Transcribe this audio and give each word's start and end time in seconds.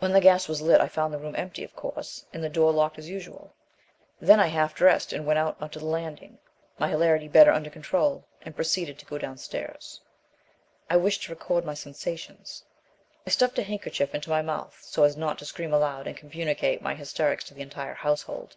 When 0.00 0.10
the 0.12 0.20
gas 0.20 0.48
was 0.48 0.60
lit 0.60 0.80
I 0.80 0.88
found 0.88 1.14
the 1.14 1.18
room 1.18 1.36
empty, 1.38 1.62
of 1.62 1.76
course, 1.76 2.26
and 2.32 2.42
the 2.42 2.48
door 2.48 2.72
locked 2.72 2.98
as 2.98 3.08
usual. 3.08 3.54
Then 4.20 4.40
I 4.40 4.48
half 4.48 4.74
dressed 4.74 5.12
and 5.12 5.24
went 5.24 5.38
out 5.38 5.56
on 5.62 5.70
to 5.70 5.78
the 5.78 5.84
landing, 5.84 6.38
my 6.80 6.88
hilarity 6.88 7.28
better 7.28 7.52
under 7.52 7.70
control, 7.70 8.24
and 8.42 8.56
proceeded 8.56 8.98
to 8.98 9.06
go 9.06 9.16
downstairs. 9.16 10.00
I 10.90 10.96
wished 10.96 11.22
to 11.22 11.30
record 11.30 11.64
my 11.64 11.74
sensations. 11.74 12.64
I 13.24 13.30
stuffed 13.30 13.60
a 13.60 13.62
handkerchief 13.62 14.12
into 14.12 14.28
my 14.28 14.42
mouth 14.42 14.76
so 14.82 15.04
as 15.04 15.16
not 15.16 15.38
to 15.38 15.44
scream 15.46 15.72
aloud 15.72 16.08
and 16.08 16.16
communicate 16.16 16.82
my 16.82 16.96
hysterics 16.96 17.44
to 17.44 17.54
the 17.54 17.62
entire 17.62 17.94
household." 17.94 18.56